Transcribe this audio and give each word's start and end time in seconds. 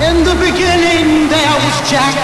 In 0.00 0.24
the 0.24 0.32
beginning 0.40 1.28
there 1.28 1.56
was 1.60 1.76
Jack, 1.84 2.16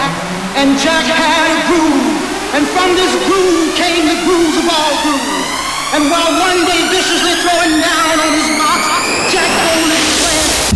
and 0.57 0.79
Jack 0.81 1.05
had 1.05 1.49
a 1.53 1.61
groove. 1.69 2.17
And 2.57 2.65
from 2.73 2.97
this 2.97 3.13
groove 3.29 3.77
came 3.77 4.09
the 4.09 4.17
grooves 4.25 4.57
of 4.57 4.65
all 4.65 4.95
grooves. 5.05 5.45
And 5.93 6.09
while 6.09 6.33
one 6.41 6.65
day 6.65 6.89
viciously 6.89 7.37
throwing 7.45 7.77
down 7.77 8.17
on 8.17 8.33
his 8.33 8.49
box, 8.57 8.81
Jack 9.29 9.51
boldly 9.61 10.01
declared, 10.09 10.73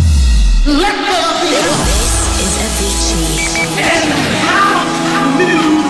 let 0.77 0.93
there 0.93 1.33
be 1.41 1.57
This 1.89 2.13
is 2.37 2.53
a 2.53 2.69
Avicii. 2.69 3.49
And 3.81 4.13
how 4.45 4.85
new 5.41 5.81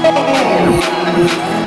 Levels. 0.00 1.57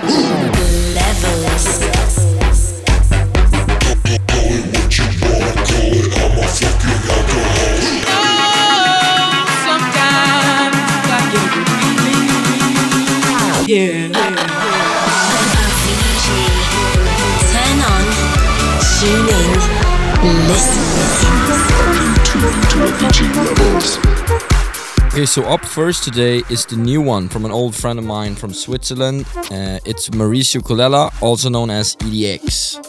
Okay, 25.13 25.25
so 25.25 25.43
up 25.43 25.63
first 25.65 26.03
today 26.03 26.41
is 26.49 26.65
the 26.65 26.77
new 26.77 27.01
one 27.01 27.27
from 27.27 27.45
an 27.45 27.51
old 27.51 27.75
friend 27.75 27.99
of 27.99 28.05
mine 28.05 28.33
from 28.33 28.53
Switzerland. 28.53 29.25
Uh, 29.35 29.79
it's 29.85 30.09
Maurizio 30.09 30.61
Colella, 30.61 31.11
also 31.21 31.49
known 31.49 31.69
as 31.69 31.95
EDX. 31.97 32.79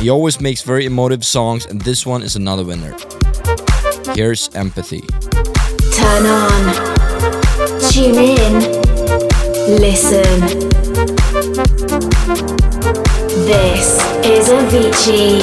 He 0.00 0.10
always 0.10 0.40
makes 0.40 0.62
very 0.62 0.84
emotive 0.84 1.24
songs, 1.24 1.64
and 1.66 1.80
this 1.80 2.04
one 2.06 2.22
is 2.22 2.36
another 2.36 2.64
winner. 2.64 2.94
Here's 4.14 4.54
Empathy. 4.54 5.00
Turn 5.94 6.26
on. 6.26 6.74
Tune 7.90 8.14
in. 8.14 8.52
Listen. 9.80 10.40
This 13.46 13.98
is 14.22 14.48
Avicii. 14.50 15.40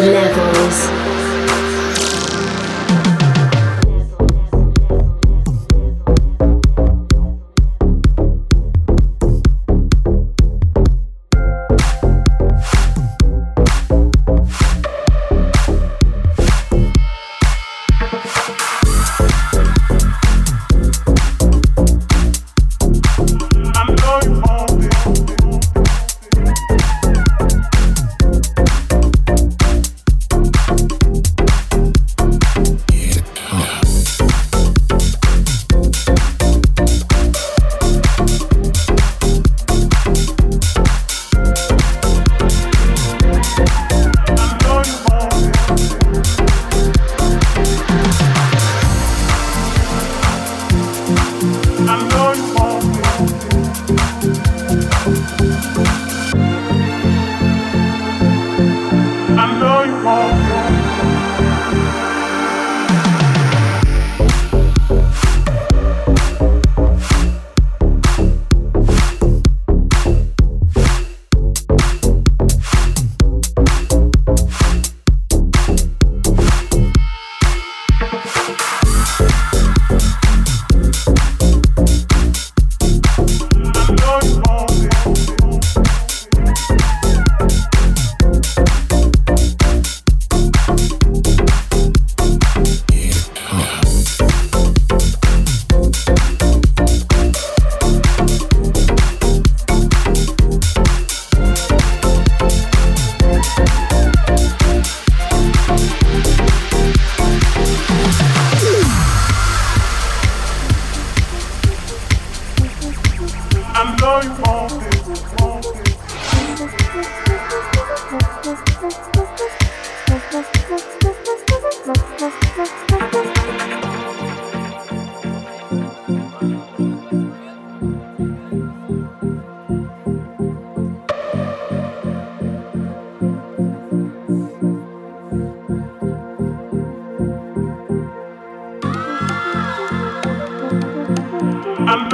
Levels. 0.00 1.05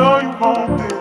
know 0.02 0.18
you 0.18 0.36
won't 0.40 0.78
be. 0.78 0.91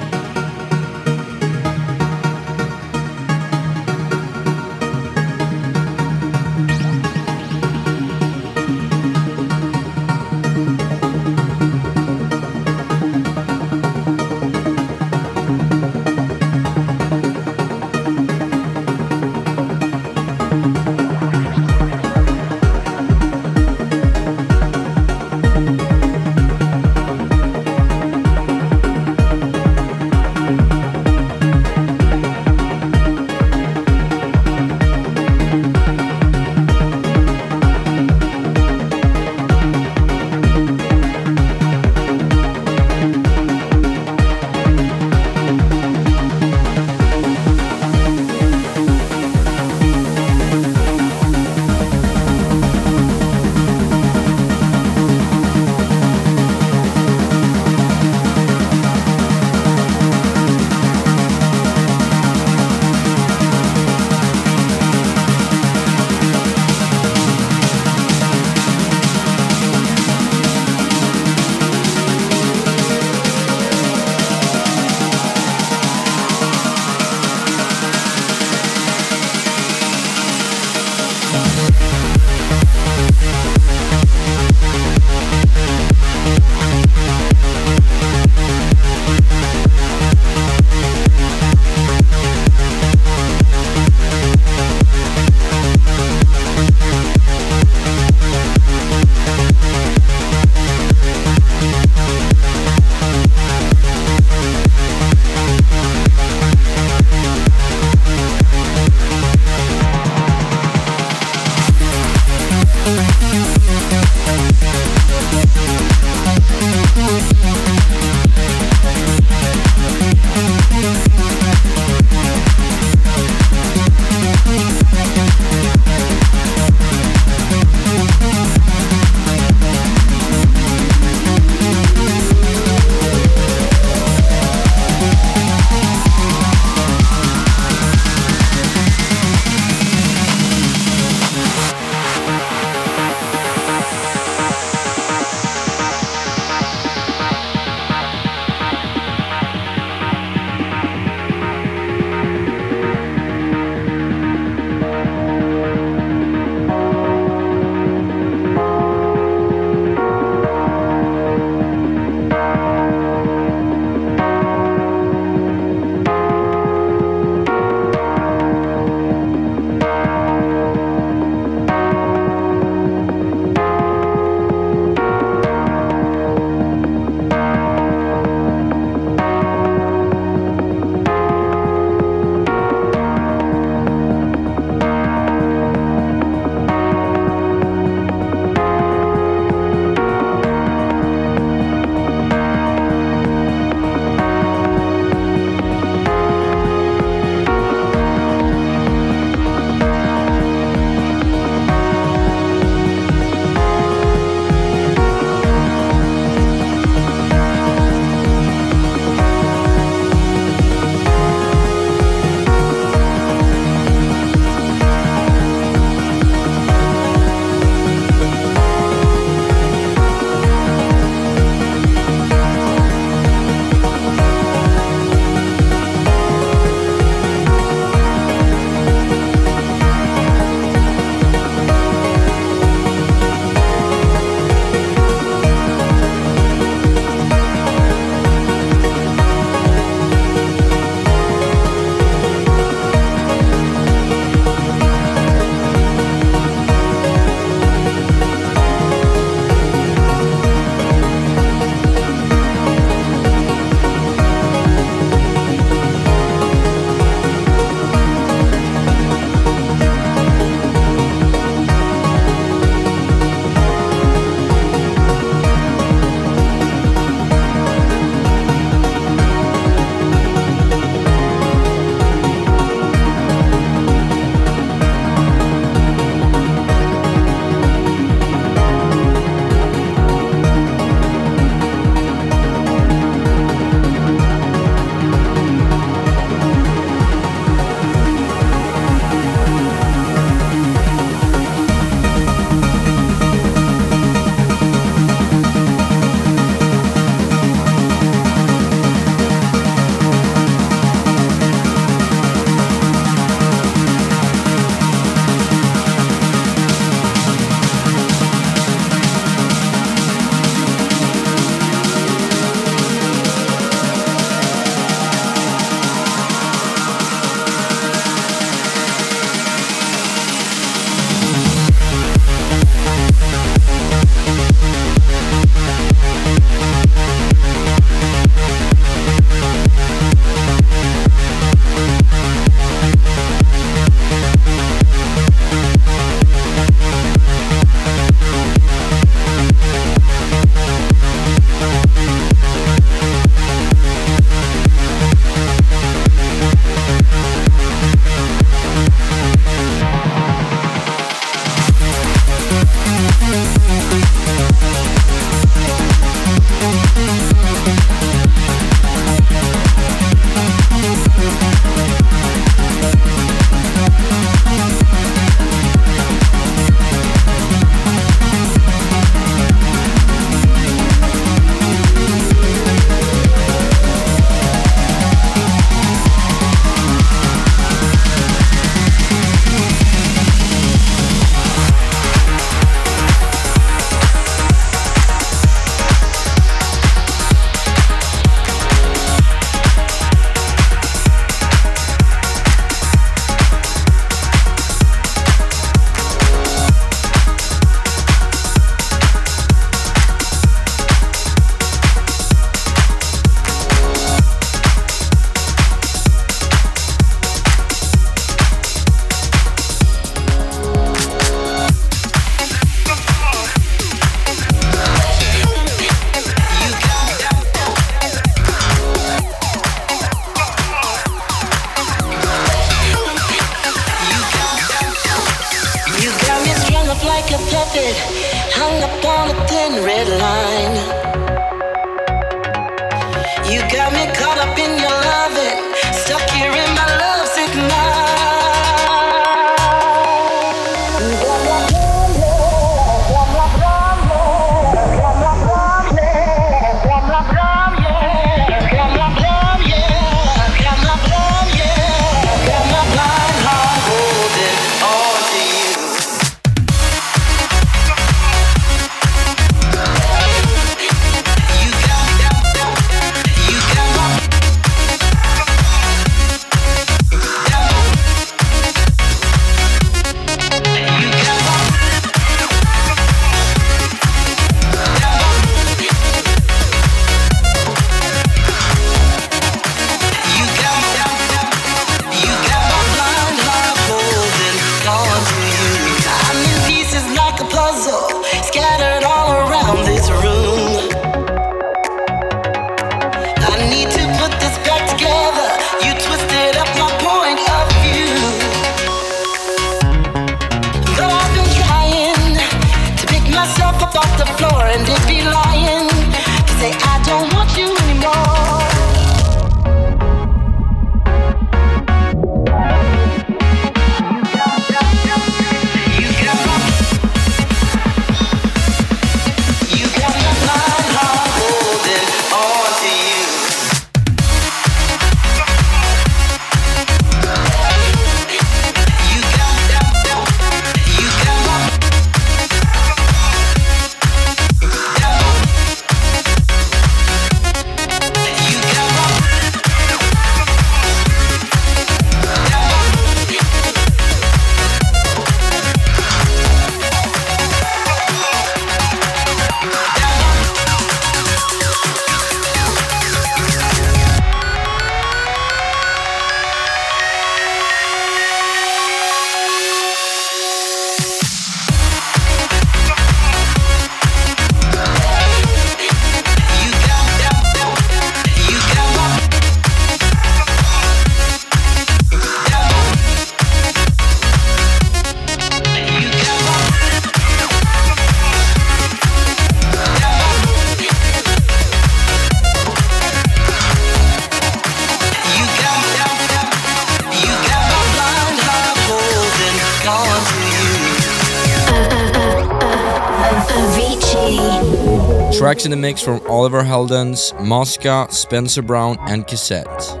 Tracks 595.52 595.66
in 595.66 595.70
the 595.70 595.76
mix 595.76 596.00
from 596.00 596.26
Oliver 596.28 596.62
Heldens, 596.62 597.34
Moska, 597.34 598.10
Spencer 598.10 598.62
Brown, 598.62 598.96
and 599.00 599.26
Cazzette. 599.26 600.00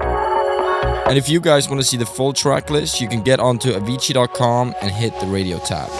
And 1.06 1.18
if 1.18 1.28
you 1.28 1.40
guys 1.40 1.68
want 1.68 1.78
to 1.78 1.86
see 1.86 1.98
the 1.98 2.06
full 2.06 2.32
track 2.32 2.70
list, 2.70 3.02
you 3.02 3.06
can 3.06 3.22
get 3.22 3.38
onto 3.38 3.70
Avicii.com 3.70 4.74
and 4.80 4.90
hit 4.90 5.12
the 5.20 5.26
radio 5.26 5.58
tab. 5.58 5.90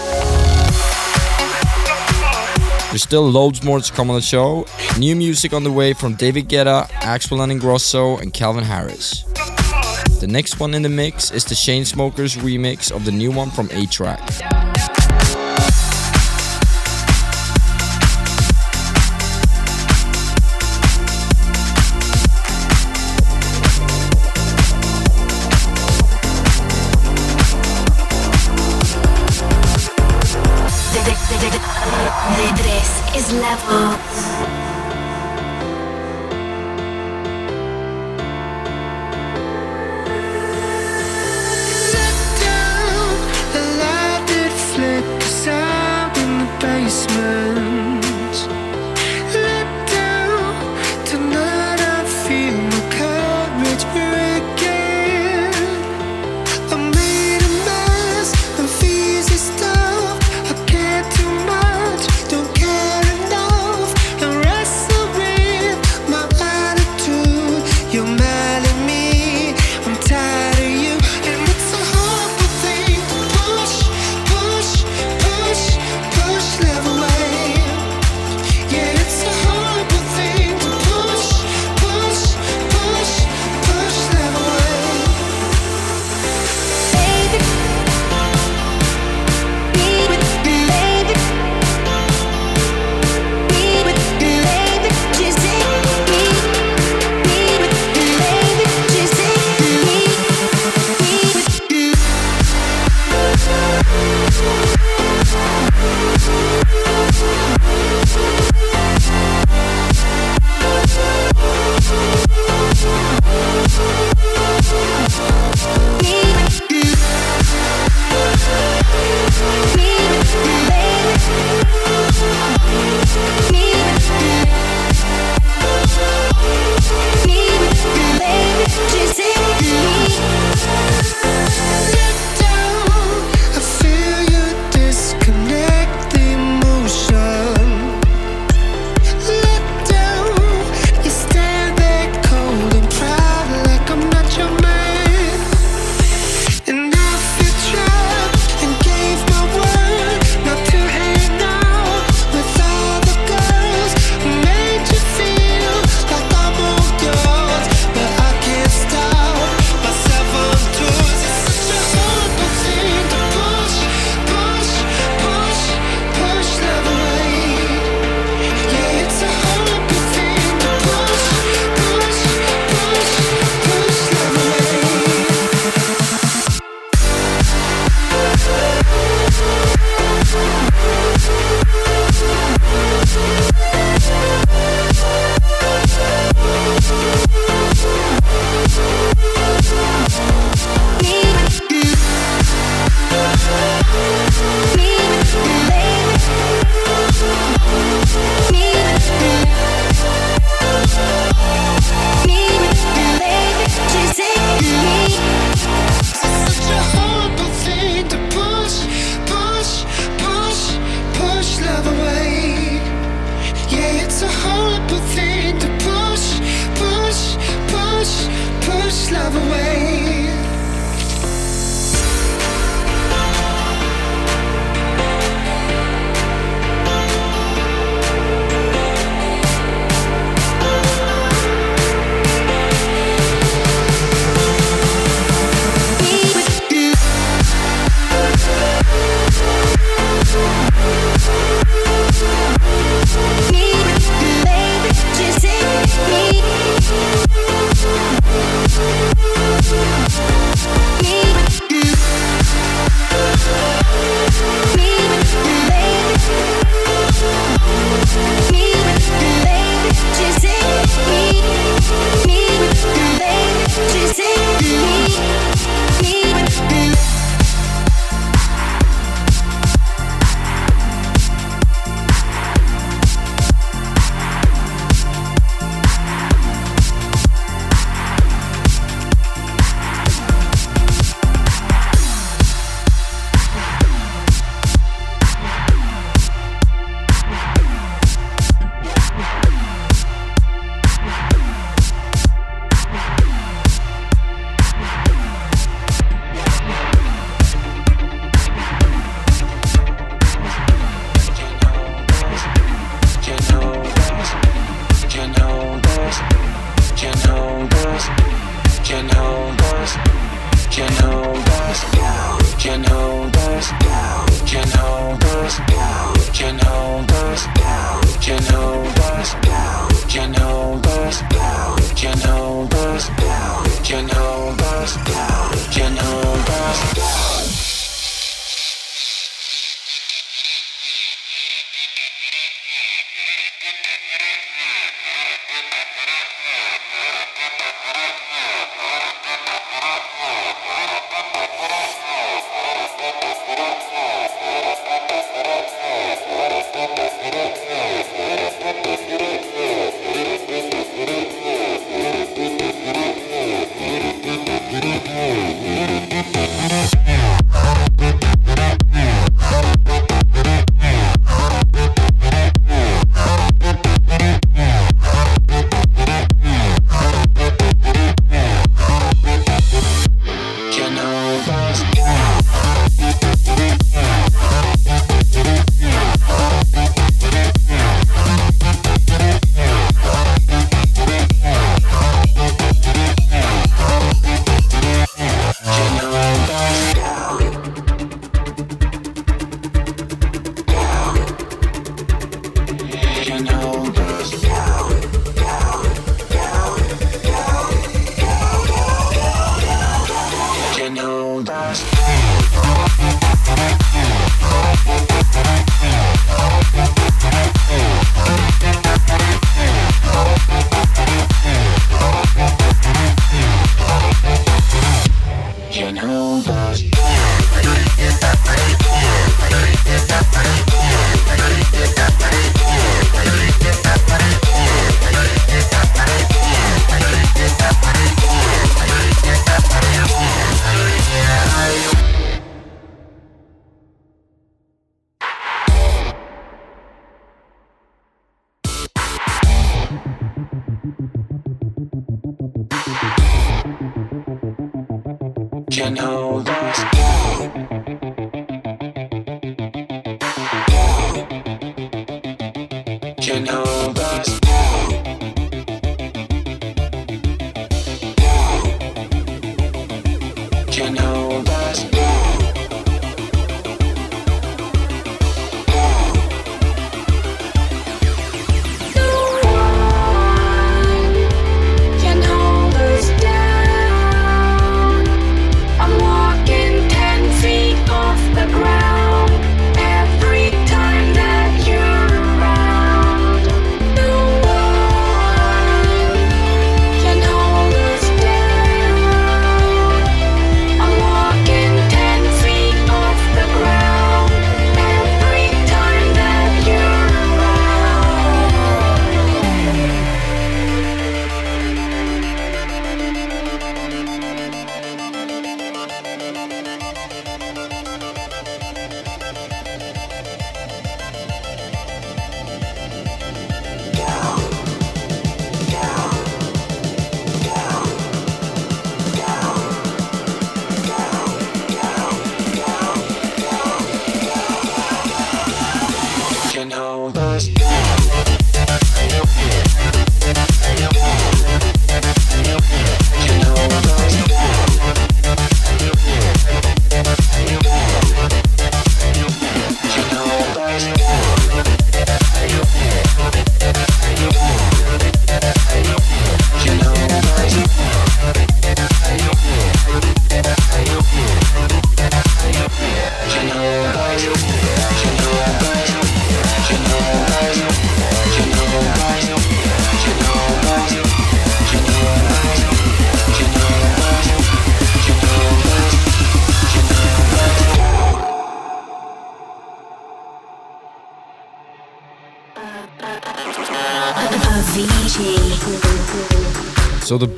There's 2.89 3.03
still 3.03 3.31
loads 3.31 3.63
more 3.63 3.79
to 3.79 3.93
come 3.93 4.09
on 4.09 4.17
the 4.17 4.23
show. 4.23 4.65
New 4.99 5.15
music 5.15 5.53
on 5.53 5.65
the 5.65 5.73
way 5.73 5.93
from 5.93 6.15
David 6.15 6.49
Guetta, 6.49 6.89
Axwell 7.03 7.43
and 7.43 7.53
Ingrosso, 7.53 8.23
and 8.23 8.33
Calvin 8.33 8.65
Harris. 8.65 9.25
The 10.21 10.29
next 10.31 10.61
one 10.61 10.73
in 10.73 10.81
the 10.81 10.89
mix 10.89 11.31
is 11.31 11.45
the 11.45 11.55
Chainsmokers 11.55 12.39
remix 12.39 12.91
of 12.91 13.05
the 13.05 13.13
new 13.13 13.31
one 13.31 13.51
from 13.51 13.67
A-Trak. 13.67 14.72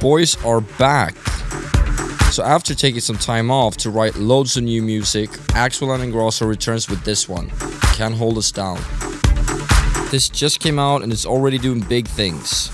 Boys 0.05 0.37
are 0.45 0.61
back. 0.61 1.17
So 2.31 2.45
after 2.45 2.75
taking 2.75 3.01
some 3.01 3.17
time 3.17 3.51
off 3.51 3.79
to 3.79 3.89
write 3.89 4.17
loads 4.17 4.55
of 4.55 4.65
new 4.65 4.83
music, 4.83 5.31
Axwell 5.57 5.95
and 5.95 6.13
Ingrosso 6.13 6.47
returns 6.47 6.91
with 6.91 7.03
this 7.05 7.27
one, 7.27 7.49
Can't 7.95 8.15
Hold 8.15 8.37
Us 8.37 8.53
Down. 8.53 8.79
This 10.11 10.29
just 10.29 10.61
came 10.61 10.79
out 10.79 11.01
and 11.01 11.11
it's 11.11 11.25
already 11.25 11.57
doing 11.57 11.81
big 11.81 12.07
things. 12.07 12.71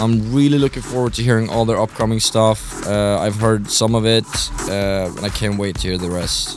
I'm 0.00 0.34
really 0.34 0.56
looking 0.56 0.80
forward 0.80 1.12
to 1.12 1.22
hearing 1.22 1.50
all 1.50 1.66
their 1.66 1.78
upcoming 1.78 2.20
stuff. 2.20 2.86
Uh, 2.86 3.18
I've 3.20 3.36
heard 3.36 3.70
some 3.70 3.94
of 3.94 4.06
it, 4.06 4.24
uh, 4.70 5.12
and 5.14 5.26
I 5.26 5.28
can't 5.28 5.58
wait 5.58 5.76
to 5.80 5.88
hear 5.88 5.98
the 5.98 6.08
rest. 6.08 6.56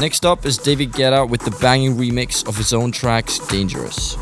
Next 0.00 0.24
up 0.24 0.46
is 0.46 0.58
David 0.58 0.92
Guetta 0.92 1.28
with 1.28 1.40
the 1.40 1.58
banging 1.60 1.96
remix 1.96 2.46
of 2.46 2.56
his 2.56 2.72
own 2.72 2.92
tracks, 2.92 3.40
Dangerous. 3.48 4.16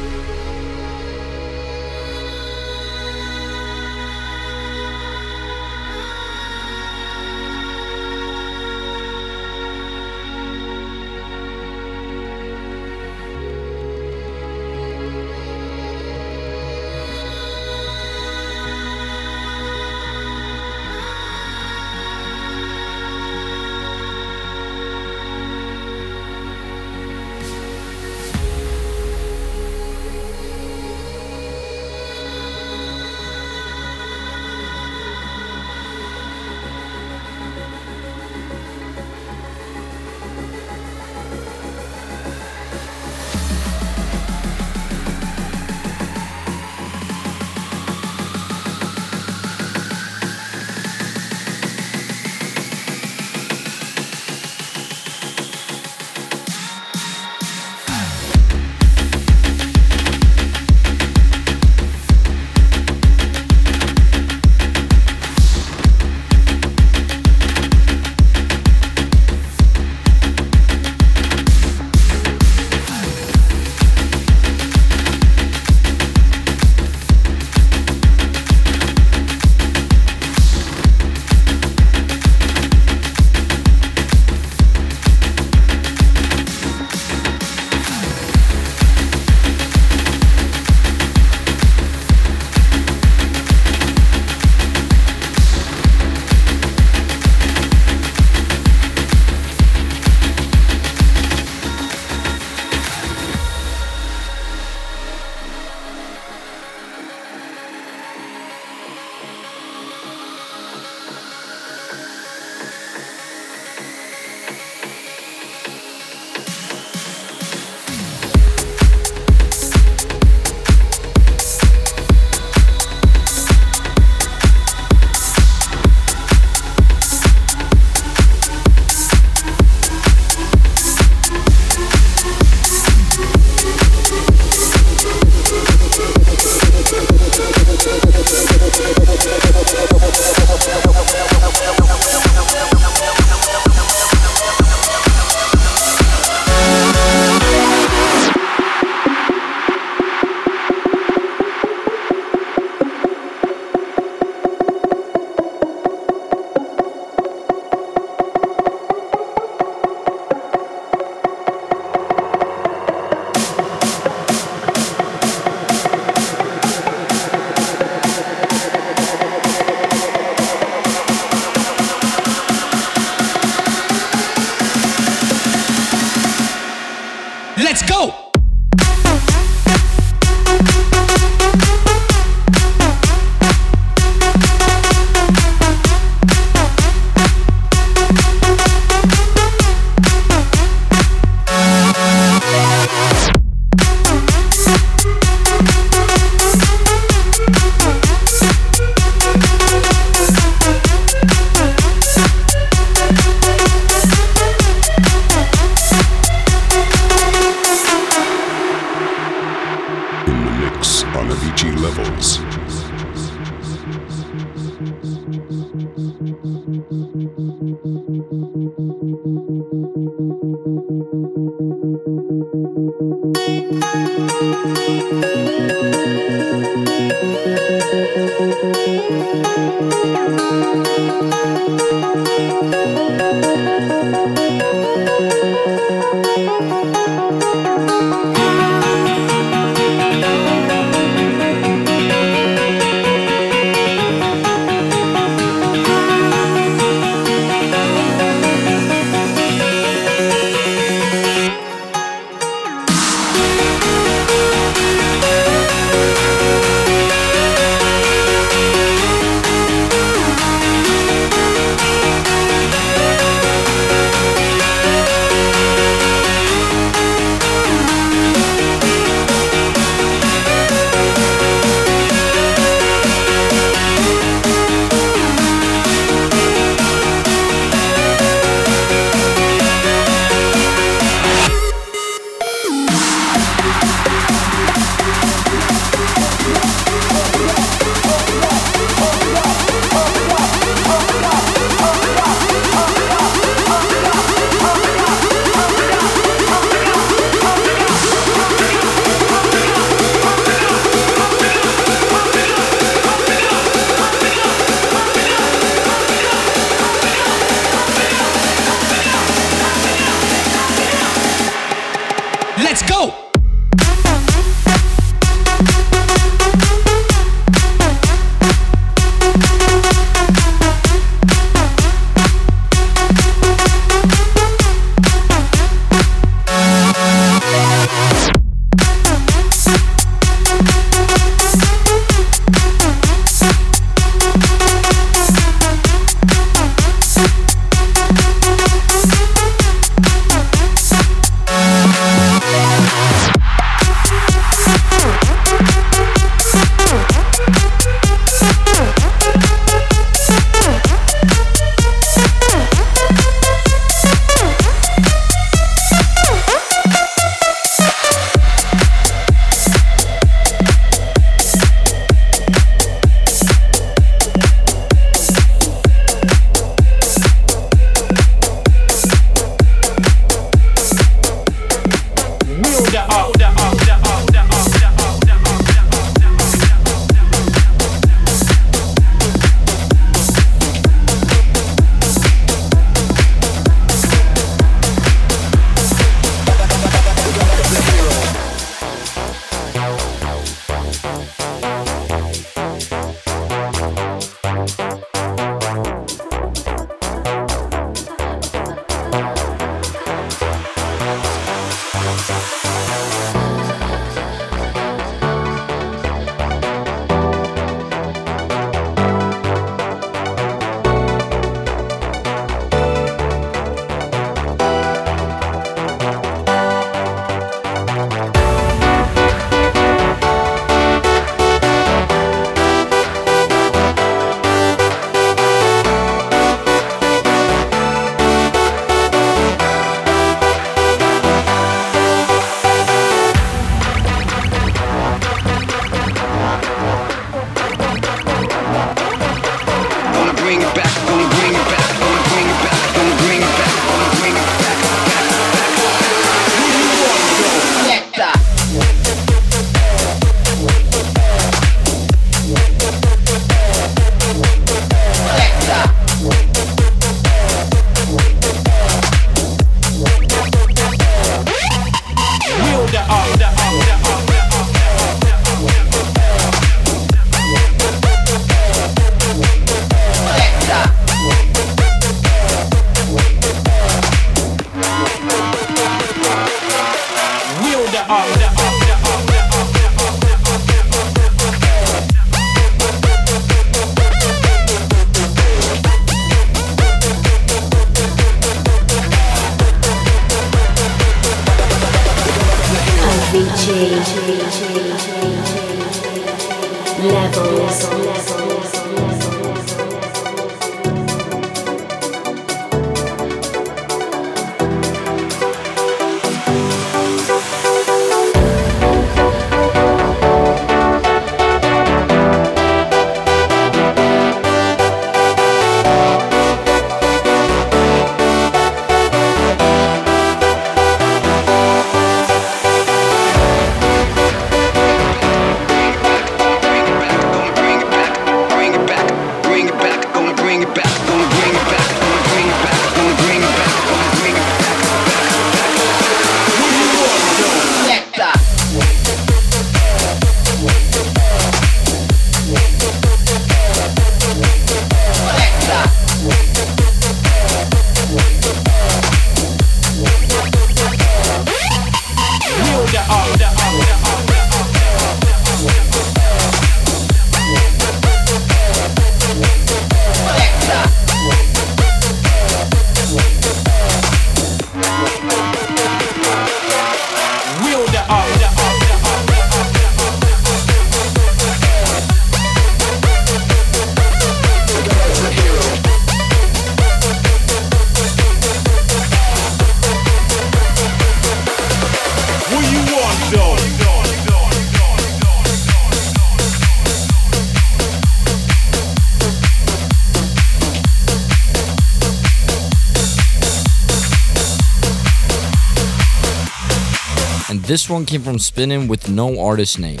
This 597.68 597.90
one 597.90 598.06
came 598.06 598.22
from 598.22 598.38
Spinnin' 598.38 598.88
with 598.88 599.10
no 599.10 599.38
artist 599.38 599.78
name. 599.78 600.00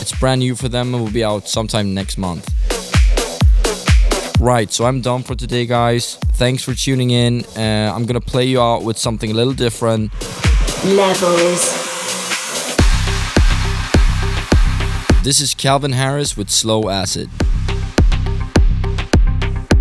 It's 0.00 0.18
brand 0.18 0.38
new 0.38 0.54
for 0.54 0.70
them 0.70 0.94
and 0.94 1.04
will 1.04 1.12
be 1.12 1.22
out 1.22 1.46
sometime 1.46 1.92
next 1.92 2.16
month. 2.16 2.48
Right, 4.40 4.72
so 4.72 4.86
I'm 4.86 5.02
done 5.02 5.22
for 5.22 5.34
today, 5.34 5.66
guys. 5.66 6.14
Thanks 6.36 6.64
for 6.64 6.72
tuning 6.72 7.10
in. 7.10 7.44
Uh, 7.54 7.92
I'm 7.94 8.06
gonna 8.06 8.22
play 8.22 8.46
you 8.46 8.62
out 8.62 8.82
with 8.82 8.96
something 8.96 9.30
a 9.30 9.34
little 9.34 9.52
different. 9.52 10.10
Levels. 10.86 11.60
This 15.22 15.42
is 15.42 15.52
Calvin 15.52 15.92
Harris 15.92 16.34
with 16.34 16.48
Slow 16.48 16.88
Acid. 16.88 17.28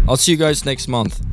I'll 0.05 0.17
see 0.17 0.34
you 0.34 0.38
guys 0.38 0.65
next 0.65 0.89
month. 0.89 1.30